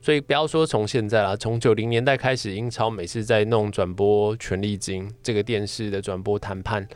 [0.00, 6.86] 所以不要说从现在啦，从九零年代开始，英超每次在弄转播权利金这个电视的转播谈判，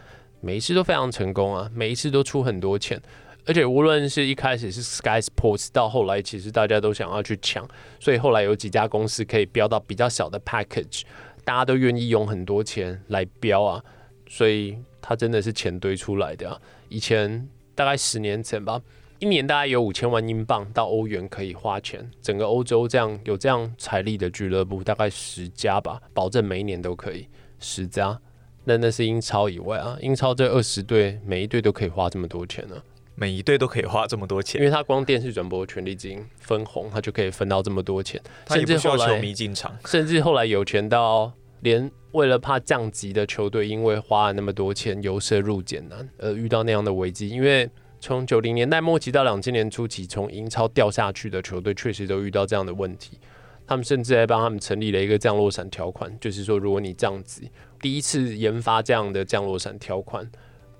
[0.41, 3.03] 每一次都非常成功啊，每一次都出很多钱。
[3.45, 11.03] 而且无论是一开始是 Sky Sports，到后来其实大家都想要去抢，所以后来有几家公司可以标到比较小的 package，
[11.45, 13.85] 大家都愿意用很多钱来标啊，
[14.29, 16.61] 所以它真的是钱堆出来的啊。
[16.89, 18.81] 以前大概十年前吧，
[19.19, 27.27] 一年大概有五千万英镑到欧元可以花钱，整个欧洲这样有这样财力的俱乐部大概十家吧，保证每一年都可以
[27.59, 28.21] 十家。
[28.65, 32.77] 那那是英超以外啊，英超这二十队每一队都可以花这么多钱呢。
[33.15, 38.21] 每一队都可以花这么多钱，因为他光电视转播权利金分红，他就可以分到这么多钱。
[38.47, 47.29] 他也不需要球迷进场， 甚至后来有钱到连为了怕降级的球队，因为花了那么多钱，由奢入俭难，而遇到那样的危机。
[47.29, 47.69] 因为
[48.01, 53.19] 从九零年代末期到两千年初期，从英超掉下去的球队，确实都遇到这样的问题。
[53.67, 60.29] 他们甚至还帮他们成立了一个降落伞条款，就是说，如果你降级，第一次研发这样的降落伞条款，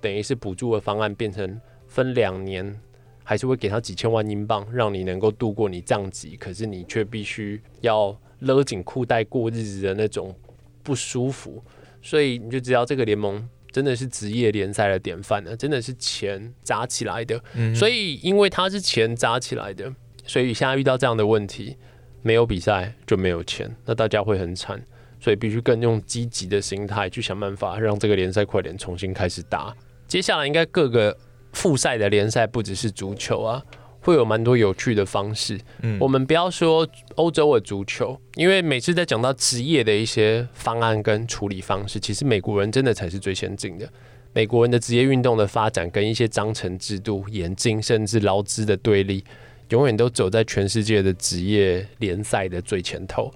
[0.01, 1.61] 等于是补助的方案变成。
[1.93, 2.75] 分两年，
[3.23, 10.35] 还是会给他几千万英镑，让你能够度过你降级，可是你却必须要勒紧裤带过日子的那种
[10.81, 11.63] 不舒服。
[12.01, 17.39] 所以你就知道这个联盟真的是职业联赛的典范呢，真的是钱砸起来的。
[17.53, 17.75] 嗯。
[17.75, 19.93] 所以因为它是钱砸起来的，
[20.25, 21.77] 所以现在遇到这样的问题，
[22.23, 24.83] 没有比赛就没有钱，那大家会很惨。
[25.19, 29.73] 所以必须更用积极的心态去想办法，让这个联赛快点重新开始打。
[30.07, 31.15] 接下来应该各个。
[31.53, 33.63] 复赛的联赛不只是足球啊，
[34.01, 35.57] 会有蛮多有趣的方式。
[35.81, 43.87] 嗯，我们不要说欧洲的足球，因为每次在讲到职业的一些方案跟处理方式，其实美国人真的才是最先进的。
[44.33, 49.23] 美国人的职业运动的发展跟一些章程制度严谨，甚至劳资的对立，
[49.69, 53.31] 永远都走在全世界的职业联赛的最前头。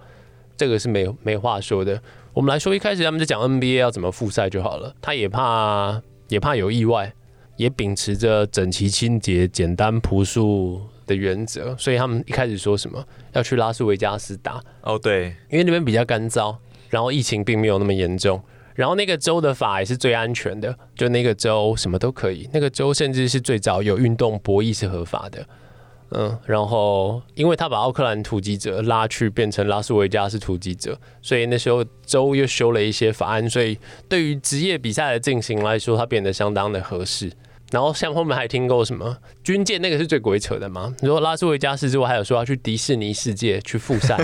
[0.57, 2.01] 这个是没没话说的。
[2.33, 7.13] 我们来说，一开始他们就讲 NBA 要怎么复赛就好了，他也怕也怕有意外。
[7.57, 16.55] 也秉持着整齐、清洁、简单、朴素的原则，所以他们一开始说什么要去拉斯维加斯打哦，对，因为那边比较干燥，
[16.89, 18.41] 然后疫情并没有那么严重，
[18.75, 25.45] 然后那个州的法也是最安全的，就那个州什么都可以，那个州甚至是最早有运动博弈是合法的。
[26.11, 37.29] 嗯，然后因为他把奥克兰突击者拉去变成拉斯维加斯突击者，所以那时候州又修了一些法案，所以对于职业比赛的进行来说，它变得相当的合适。
[37.71, 40.93] 然后像后面还听过什么军舰，那个是最鬼扯的嘛？
[41.01, 44.17] 你说拉斯维加斯之外，还有说要去迪士尼世界去复赛，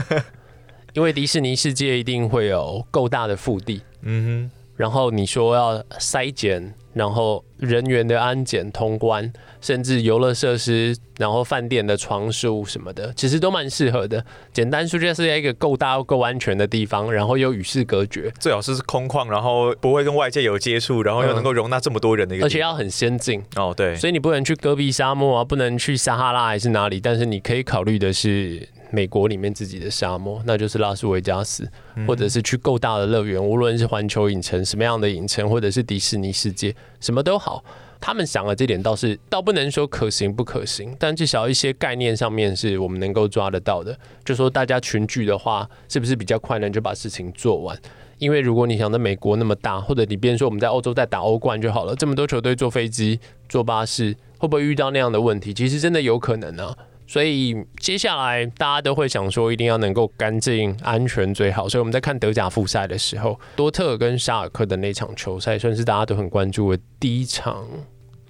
[0.94, 3.82] 因为迪士尼世界一定会有够大的腹地。
[4.02, 4.52] 嗯哼。
[4.76, 14.24] 然后你说要筛检，然后人员的安检通关，甚至游乐设施，然后饭店的床数什么的，其实都蛮适合的。
[14.52, 23.74] 简单说就是在一个够大又够安全的地方，然后又与世隔绝，最好是空旷，然后不会跟外界有接触，然后又能够容纳这么多人的一个，而且要很先进哦。
[23.76, 28.68] 对，所以你不能去戈壁沙漠啊，不能去撒哈拉还是哪里，但是你可以考虑的是。
[28.94, 31.68] 美国里面自己的沙漠，那就是拉斯维加斯，
[32.08, 37.66] 或者是去够大的乐园，无论是环球影城什么样的影城，或者是迪士尼世界，什么都好。
[38.00, 43.98] 他们想的这点倒是倒不能说可行不可行，但至少一些概念上面是我们能够抓得到的。
[44.24, 46.72] 就说大家群聚的话，是不是比较快能？
[46.72, 47.76] 就把事情做完。
[48.20, 55.52] 因为如果你想在美国那么大，或者你别说我们在欧洲在打欧冠就好了，这么多球队坐飞机、坐巴士，会不会遇到那样的问题？
[55.52, 56.78] 其实真的有可能啊。
[57.06, 61.68] 所以接下来大家都会想说，一定要能够干净、安全最好。
[61.68, 67.68] 所以我们在看德甲复赛的时候，多特跟沙尔克的那场球赛，算是大家都很关注的第一场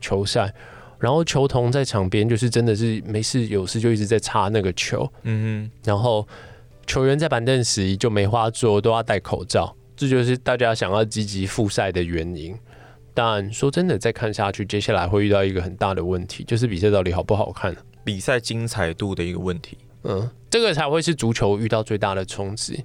[0.01, 0.53] 球赛。
[0.99, 5.79] 然后球童在场边就是真的是没事有事就一直在擦那个球，嗯哼。
[5.83, 6.25] 然后
[6.87, 12.57] 球员在板凳时就没话做，都要戴口罩，这就是大家想要积极复赛的原因。
[13.13, 17.75] 但说真的，再看下去，接下来会遇到一个很大的问题，就是比赛到底好不好看？
[18.03, 22.83] 比赛精彩度的一个问题，嗯，这个才会是足球遇到最大的冲击。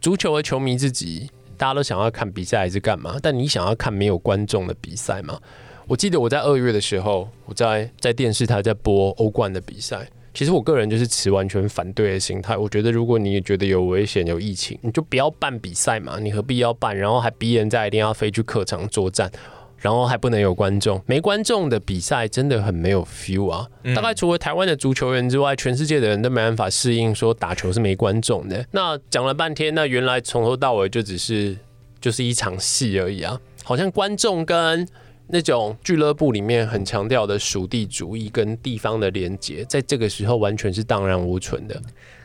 [0.00, 3.16] 足球的球迷自己，大家都想要看比赛还是干嘛？
[3.22, 5.40] 但你想要看没有观众的比赛吗？
[5.86, 10.08] 我记得我在二月的时候，我在在电视台在播欧冠的比赛。
[10.32, 12.56] 其实我个人就是持完全反对的心态。
[12.56, 16.96] 我觉得如果你也觉得有危险、有疫情，你就不要办比赛嘛，你何必要办？
[16.96, 19.30] 然后还逼人家一定要飞去客场作战。
[19.84, 23.68] 然后还不能有观众，没观众的比赛真的很没有 feel 啊！
[23.94, 28.64] 大概除了台湾的足球员之外，全世界的人都没办法适应说打球是没观众的。
[28.70, 31.54] 那讲了半天，那原来从头到尾就只是
[32.00, 33.38] 就是一场戏而已啊！
[33.62, 34.88] 好像观众跟
[35.26, 41.78] 那种俱乐部里面很强调的属地主义跟地方的连结，在这个时候完全是荡然无存的。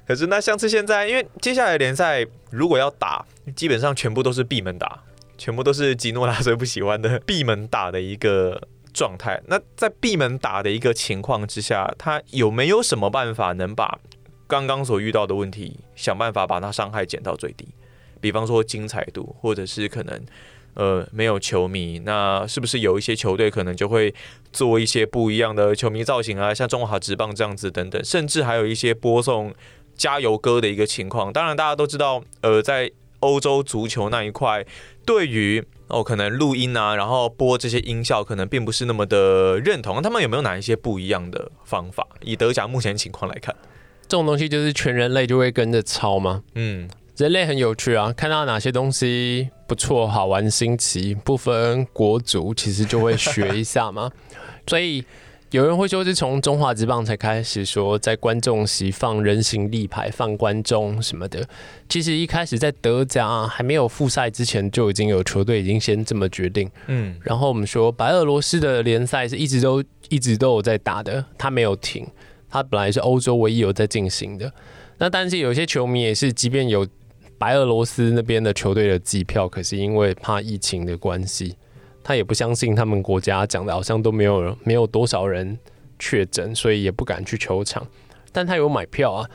[0.08, 5.04] 可是那像是现在，因为接下来联赛如果要打，基本上全部都是闭门打。
[5.40, 8.62] 全部都是吉诺拉最不喜欢的闭门打的一个
[8.94, 9.42] 状态。
[9.48, 13.98] 那在闭门打的一个情况之下，他有没有什么办法能把
[14.46, 17.68] 刚刚所遇到的问题想办法把它伤害减到最低？
[18.20, 20.22] 比方说精彩度，或者是可能
[20.74, 24.14] 呃没有球迷，那是不是有一些球队可能就会
[24.52, 29.54] 做一些不一样的球迷造型啊，像中华职棒这样子等等，甚至还有一些播送
[29.96, 31.32] 加油歌的一个情况。
[31.32, 34.66] 当然大家都知道，呃，在欧洲足球那一块。
[35.06, 40.02] 对于哦，可能录音啊，然后播这些音效，可能并不是那么的认同。
[40.02, 42.08] 他们有没有哪一些不一样的方法？
[42.22, 43.56] 以德甲目前情况来看，
[44.04, 46.44] 这种东西就是全人类就会跟着抄吗？
[46.54, 54.12] 嗯，人类很有趣啊，看到哪些东西不错、好玩、新奇，不分国族，其实就会学一下嘛。
[54.68, 55.04] 所以。
[55.52, 61.44] 有人会说是从中华职棒才开始说在观众席放人形立牌、放观众什么的。
[61.88, 66.70] 其实一开始在德甲还没有复赛之前，就已经有球队已经先这么决定。
[66.86, 72.08] 嗯，然后我们说白俄罗斯的联赛是一直都一直都有在打的，它没有停，
[72.48, 74.54] 它本来是欧洲唯一有在进行的。
[75.00, 76.88] 那但是有些球迷也是，即便有
[77.40, 81.56] 白俄罗斯那边的球队的机票，可是因为怕疫情的关系。
[82.10, 85.56] 他也不相信他们国家讲的，好像都没有没有多少人
[86.00, 87.86] 确诊，所以也不敢去球场。
[88.32, 89.30] 但他有买票啊，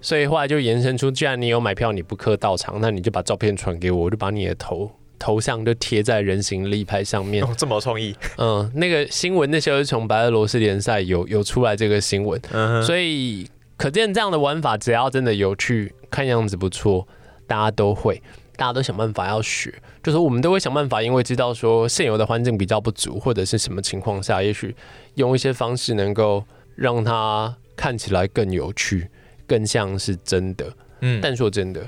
[0.00, 7.42] 所以后来就延伸出，既然你有买票，你不克到场，那你就把照片传给我，我就把你的头头像就贴在人形立牌上面。
[7.42, 8.14] 哦，这么有创意。
[8.38, 13.44] 嗯，那个新闻那时候是从白俄罗斯联赛有有出来这个新闻，嗯，所以
[13.76, 17.04] 可见这样的玩法，只要真的有趣，看样子不错，
[17.48, 18.22] 大家都会。
[18.62, 24.72] 大家都想办法要学，就是我们都会想办法，因为知道说现有的环境比较不足，或者是什么情况下，也许
[25.16, 26.44] 用一些方式能够
[26.76, 29.10] 让它看起来更有趣，
[29.48, 30.72] 更像是真的。
[31.00, 31.84] 嗯，但说真的，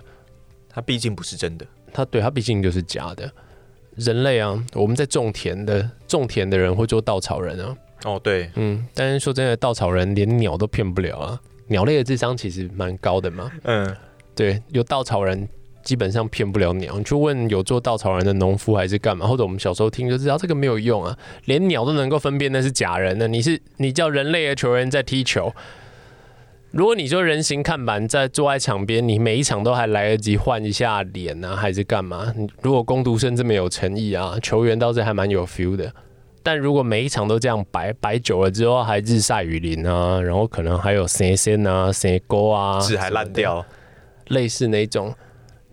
[0.69, 3.31] 它毕竟不是真的，它对它毕竟就是假的。
[3.95, 7.77] 人类啊，我们在种田的种田的人会做稻草人啊。
[8.03, 11.41] 哦，对，嗯，但是说真的，稻草人连鸟都骗不了啊。
[11.69, 13.53] 鸟类的智商其实蛮高的嘛。
[13.63, 13.97] 嗯，
[14.35, 15.49] 对，有稻草人。
[15.85, 16.97] 基本上骗不了鸟。
[16.99, 23.29] 你去问有做稻草人的农夫还是干嘛，或者我们小时候听就知道这个没有用啊，连鸟都能够分辨那是假人的。
[23.29, 25.55] 你是你叫人类的球员在踢球，
[26.71, 32.33] 如果你说人形看板在坐在场边，你每一场都还来得及换一下脸啊，还是干嘛？
[32.37, 35.93] 你如果工读生这么有诚意啊，球员倒是还蛮有 feel 的。
[36.43, 43.65] 但如果每一场都这样摆摆久了之后，还日晒雨淋啊，然后可能还有生线啊、生沟啊，纸还烂掉，
[44.29, 45.15] 类似那种，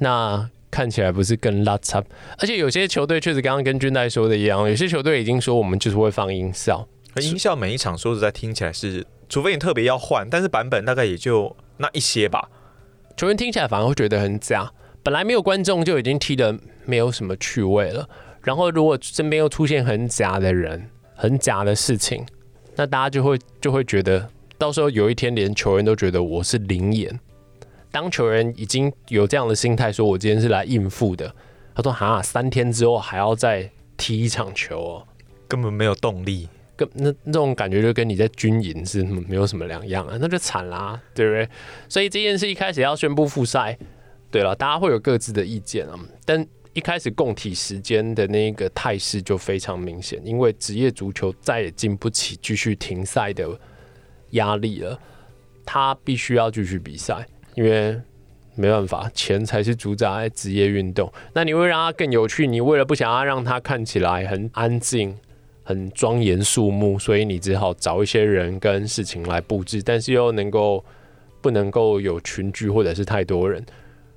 [0.04, 2.04] 那看起来不是更拉差？
[2.40, 6.88] 而且有些球队确实刚刚跟军代说的一样，有些球队已经说我们就是会放音效，
[7.18, 12.50] 音效每一场说实在听起来是，除非你特别要换，但是版本大概也就那一些吧。
[13.16, 14.72] 球员听起来反而会觉得很假，
[15.04, 18.10] 本来没有观众就已经踢得没有什么趣味了。
[18.42, 22.26] 然后，如果身边又出现很假的人、很假的事情，
[22.76, 24.28] 那大家就会就会觉得，
[24.58, 27.20] 到时候有一天连球员都觉得我是灵眼。
[27.92, 31.34] 当球员已经有这样的心态，说我今天是来应付的，
[31.76, 35.08] 他说：“哈，三天之后还要再踢一场球哦，
[35.48, 41.48] 根本没有动力。”跟那那种感觉就跟你在军营是没有什么两样啊，那就惨啦，对不对？
[41.88, 43.78] 所以这件事一开始要宣布复赛，
[44.32, 46.48] 对了，大家会有各自的意见啊，但。
[46.74, 53.46] 一开始共体时间的那个态势就非常明显，因为职业足球再也经不起继续停赛的
[54.30, 54.98] 压力了，
[55.66, 58.00] 他必须要继续比赛，因为
[58.56, 61.12] 没办法，钱才是主宰职业运动。
[61.34, 65.18] 那你会让它更有趣，你为了不想要让它看起来很安静、
[65.64, 70.84] 很庄严肃穆，所以你只好找一些人跟事情来布置，但是又能够
[71.42, 73.66] 不能够有群聚或者是太多人，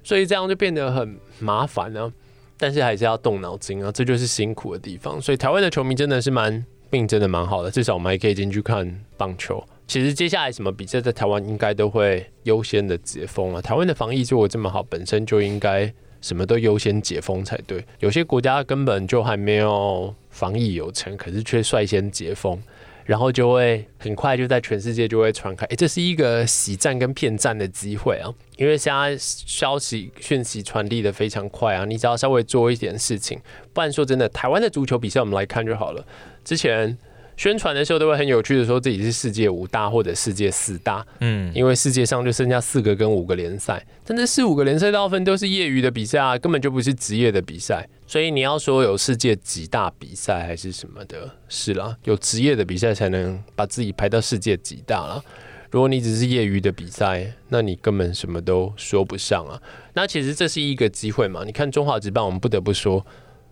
[0.03, 2.13] 所以这样就变得很麻烦呢。
[2.57, 5.21] 但是还是要动脑筋啊，这就是辛苦的地方。
[5.21, 7.71] 所以台湾的球迷真的是蛮命，真的蛮好的。
[7.71, 9.63] 至少我们还可以进去看棒球。
[9.87, 13.61] 其实接下来什么比赛在台湾应该都会优先的解封了。
[13.61, 17.85] 台湾的防疫做得这么好，本身就应该什么都优先解封才对。
[18.01, 22.61] 有些国家根本就还没有防疫有成，可是却率先解封。
[23.05, 28.33] 然后就会很快就在全世界就会传开，诶，这是一个洗战跟骗战的机会啊！
[28.57, 33.39] 因为现在消息讯息传递的非常快啊，你只要稍微做一点事情，
[33.75, 36.03] 不然说真的，台湾的足球比赛我们来看就好了。
[36.43, 36.97] 之前。
[37.37, 55.23] 宣传的时候都会很有趣的说自己是世界五大或者世界四大，嗯，因为世界上就剩下四个跟五个联赛，但这四五个联赛大部分都是业余的比赛啊，根本就不是职业的比赛，所以你要说有世界几大比赛还是什么的，是啦，有职业的比赛才能把自己排到世界几大啦。
[55.71, 59.61] 如果你只是业余的比赛，那你根本什么都说不上啊。
[59.95, 63.05] 那其实这是一个机会嘛，你看中华职棒，我们不得不说，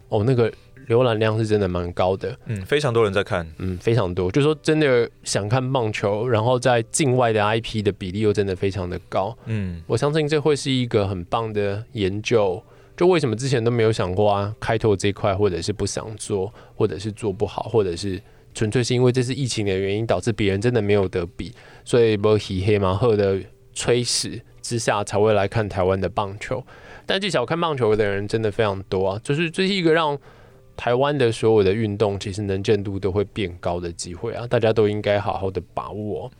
[0.08, 0.52] 哦，那个。
[0.92, 12.62] 浏览量是真的蛮高的，嗯，非常多人在看，嗯，非常多，就是说真的想看棒球，然后在境外的 IP 的比例又真的非常的高，嗯，我相信这会是一个很棒的研究。
[12.94, 18.20] 就为什么之前都没有想过啊，开拓这块，或者是不想做，或者是做不好，或者是
[18.54, 21.52] 纯粹是因为这是疫情的原因导致别人真的没有得比，
[21.84, 23.40] 所以没黑黑马赫的
[23.72, 26.62] 催使之下才会来看台湾的棒球。
[27.06, 30.16] 但至少看棒球的人真的非常多啊，就是这是一个让。
[30.76, 36.30] 台湾的所有的运动其实能见度都会变高的机会啊，大家都应该好好的把握。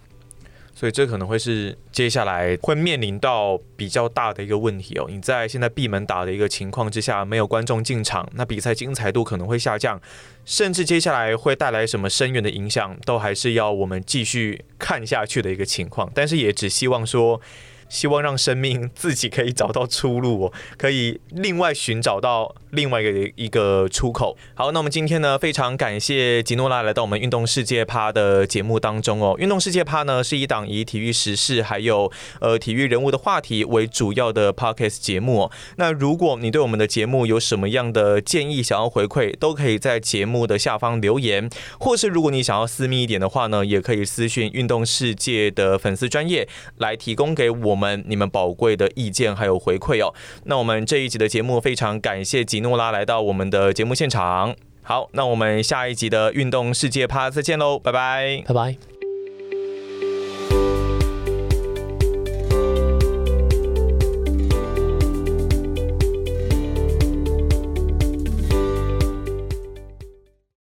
[0.74, 5.06] 所以这可能会是接下来会面临到比较大的一个问题哦。
[5.08, 10.00] 你在现在闭门打的一个情况之下，没有观众进场，那比赛精彩度可能会下降，
[10.44, 16.10] 甚至接下来会带来什么深远的影响，都还是要我们继续看下去的一个情况。
[16.14, 17.40] 但是也只希望说。
[17.88, 24.36] 希望让生命自己可以找到出路哦，可以另外寻找到另外一个一个出口。
[24.54, 29.36] 好，那我们今天呢，非常感谢吉诺拉来到我们运动世界趴的节目当中哦。
[29.38, 32.10] 运动世界趴呢是一档以体育时事还有
[32.40, 35.52] 呃体育人物的话题为主要的 podcast 节目哦。
[35.76, 46.48] 那如果你对我们的节目有什么样的建议想要回馈，都可以在节目的下方留言，或是如果你想要私密一点的话呢，也可以私讯运动世界的粉丝专业
[46.78, 47.82] 来提供给我们。
[47.82, 50.14] 们你们宝贵的意见还有回馈哦，
[50.44, 54.54] 那我们这一集的节目非常感谢吉诺拉来到我们的节目现场。
[54.82, 58.91] 好，那我们下一集的运动世界趴再见喽，拜拜，拜拜。